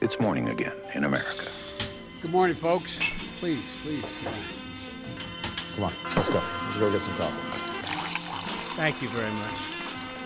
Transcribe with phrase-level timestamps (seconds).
[0.00, 1.42] It's morning again in America.
[2.22, 2.98] Good morning, folks.
[3.40, 4.06] Please, please.
[5.74, 6.40] Come on, let's go.
[6.66, 7.42] Let's go get some coffee.
[8.76, 9.58] Thank you very much.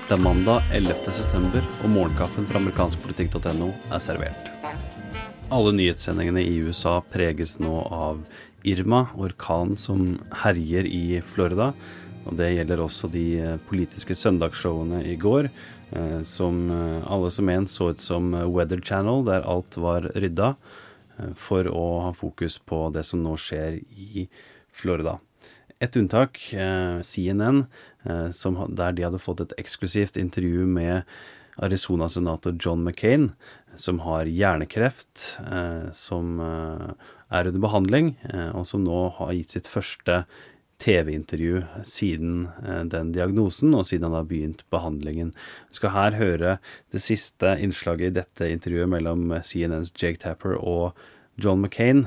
[0.08, 1.12] Det er mandag 11.
[1.12, 4.52] september, og morgenkaffen fra amerikanskpolitikk.no er servert.
[5.48, 8.20] Alle nyhetssendingene i USA preges nå av
[8.68, 11.72] Irma, orkanen som herjer i Florida.
[12.28, 15.48] Og det gjelder også de eh, politiske søndagsshowene i går,
[16.24, 20.54] som eh, alle som en så ut som Weather Channel, der alt var rydda,
[21.36, 24.24] for å ha fokus på det som nå skjer i
[24.72, 25.18] Florida.
[25.82, 26.40] Et unntak,
[27.04, 27.66] CNN,
[28.02, 31.04] der de hadde fått et eksklusivt intervju med
[31.62, 33.28] Arizona-senator John McCain,
[33.76, 35.36] som har hjernekreft,
[35.92, 38.14] som er under behandling,
[38.56, 40.22] og som nå har gitt sitt første
[40.82, 45.32] TV-intervju siden eh, den diagnosen, og siden han har begynt behandlingen.
[45.70, 46.56] Vi skal her høre
[46.92, 50.98] det siste innslaget i dette intervjuet mellom CNNs Jake Tapper og
[51.38, 52.06] John McCain,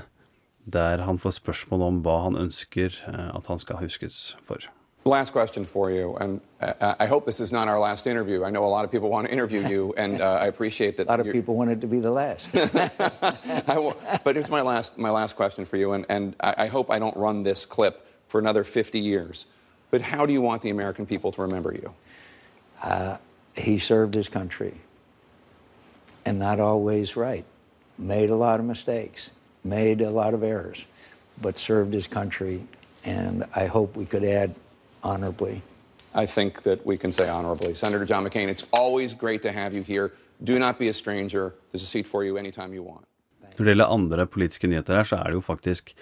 [0.65, 4.67] der han får spørsmål om hva han ønsker eh, at han skal huskes for.
[5.05, 8.43] Last question for you, and uh, I hope this is not our last interview.
[8.43, 11.05] I know a lot of people want to interview you, and uh, I appreciate that.
[11.05, 12.51] a lot of people wanted to be the last.
[14.23, 16.98] but it's my last, my last question for you, and, and I, I hope I
[16.98, 19.45] don't run this clip for another 50 years.
[19.91, 21.93] But how do you want the American people to remember you?
[22.82, 23.17] Uh,
[23.55, 24.73] he served his country
[26.26, 27.45] and not always right.
[27.98, 29.32] Made a lot of mistakes,
[29.63, 30.85] made a lot of errors,
[31.41, 32.65] but served his country.
[33.05, 34.55] And I hope we could add
[35.04, 35.62] honorably.
[36.13, 37.73] I think that we can say honorably.
[37.76, 40.13] Senator John McCain, it's always great to have you here.
[40.43, 41.54] Do not be a stranger.
[41.71, 43.05] There's a seat for you anytime you want.
[43.57, 45.93] Når det gjelder andre politiske nyheter her, så er det jo faktisk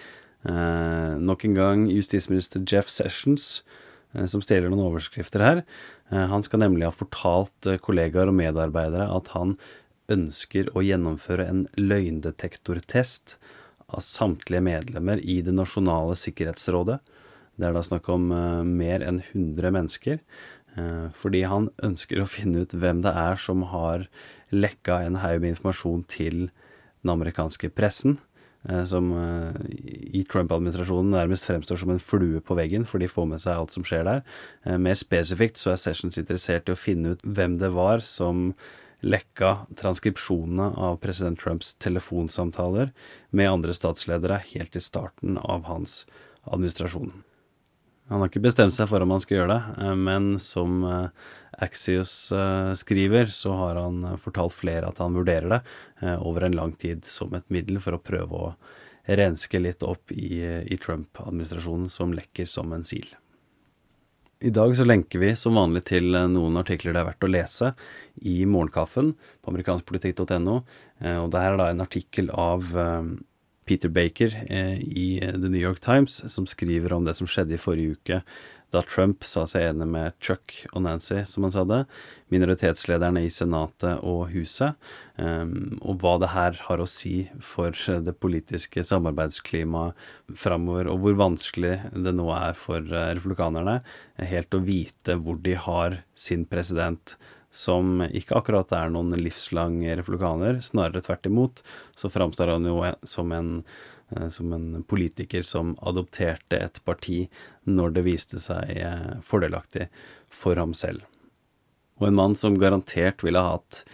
[0.44, 3.62] Eh, nok en gang justisminister Jeff Sessions
[4.12, 5.62] eh, som stjeler noen overskrifter her.
[6.12, 9.56] Eh, han skal nemlig ha fortalt kollegaer og medarbeidere at han
[10.12, 13.38] ønsker å gjennomføre en løgndetektortest
[13.88, 16.98] av samtlige medlemmer i Det nasjonale sikkerhetsrådet.
[17.56, 18.26] Det er da snakk om
[18.66, 20.18] mer enn 100 mennesker.
[21.14, 24.08] Fordi han ønsker å finne ut hvem det er som har
[24.52, 26.48] lekka en haug med informasjon til
[27.04, 28.18] den amerikanske pressen.
[28.68, 29.52] Eh, som eh,
[30.14, 33.74] i Trump-administrasjonen nærmest fremstår som en flue på veggen, for de får med seg alt
[33.74, 34.22] som skjer der.
[34.64, 38.52] Eh, mer spesifikt så er Sessions interessert i å finne ut hvem det var som
[39.04, 42.94] lekka transkripsjonene av president Trumps telefonsamtaler
[43.36, 46.04] med andre statsledere helt i starten av hans
[46.48, 47.12] administrasjon.
[48.08, 50.82] Han har ikke bestemt seg for om han skal gjøre det, men som
[51.64, 56.74] Axios uh, skriver, så har han fortalt flere at han vurderer det over en lang
[56.76, 58.50] tid som et middel for å prøve å
[59.06, 63.10] renske litt opp i, i Trump-administrasjonen, som lekker som en sil.
[64.44, 67.70] I dag så lenker vi som vanlig til noen artikler det er verdt å lese
[68.28, 70.56] i Morgenkaffen på amerikanskpolitikk.no.
[71.22, 72.74] Og det her er da en artikkel av
[73.64, 77.96] Peter Baker i The New York Times som skriver om det som skjedde i forrige
[77.96, 78.20] uke
[78.74, 81.80] da Trump sa seg enig med Chuck og Nancy, som han sa det,
[82.34, 84.74] minoritetslederne i Senatet og Huset,
[85.14, 89.94] um, og hva det her har å si for det politiske samarbeidsklimaet
[90.40, 93.78] framover, og hvor vanskelig det nå er for eh, republikanerne
[94.18, 97.16] helt å vite hvor de har sin president
[97.54, 101.62] som ikke akkurat er noen livslang republikaner, snarere tvert imot,
[101.94, 103.60] så framstår han jo som en
[104.10, 107.24] Eh, som en politiker som adopterte et parti
[107.64, 109.88] når det viste seg eh, fordelaktig
[110.28, 111.04] for ham selv.
[112.00, 113.84] Og en mann som garantert ville ha hatt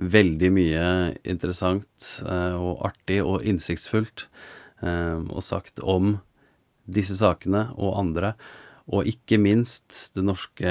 [0.00, 0.86] veldig mye
[1.28, 4.28] interessant eh, og artig og innsiktsfullt
[4.80, 6.14] og sagt om
[6.88, 8.30] disse sakene og andre,
[8.90, 10.70] og ikke minst det norske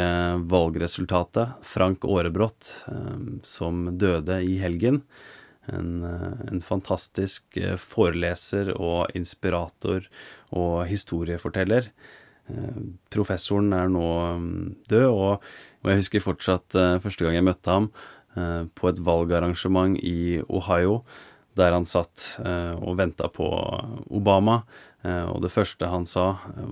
[0.51, 1.55] valgresultatet.
[1.63, 2.73] Frank Aarebrot,
[3.47, 5.03] som døde i helgen.
[5.73, 10.05] En, eh, en, fantastisk eh, foreleser og inspirator
[10.55, 11.91] og historieforteller.
[12.49, 12.79] Eh,
[13.13, 14.07] professoren er nå
[14.39, 17.91] mm, død, og jeg husker fortsatt første gang jeg møtte ham
[18.75, 20.99] på et valgarrangement i Ohio,
[21.57, 23.47] der han satt og venta på
[24.15, 24.59] Obama.
[25.07, 26.25] Og det første han sa,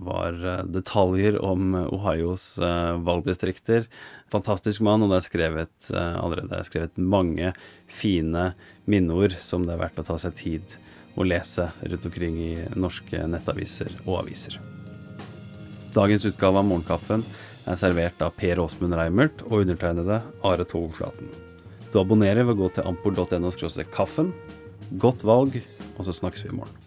[0.03, 0.35] var
[0.67, 3.85] detaljer om Ohios valgdistrikter
[4.31, 7.53] fantastisk mann, og det er skrevet allerede er skrevet mange
[7.87, 8.49] fine
[8.83, 10.75] minneord som det er verdt å ta seg tid
[11.17, 14.59] å lese rundt omkring i norske nettaviser og aviser.
[15.95, 17.23] Dagens utgave av Morgenkaffen
[17.67, 21.31] er servert av Per Åsmund Reimert og undertegnede Are Togflaten.
[21.91, 23.51] Du abonnerer ved å gå til ampol.no
[23.91, 24.33] kaffen.
[25.01, 25.57] Godt valg,
[25.97, 26.86] og så snakkes vi i morgen.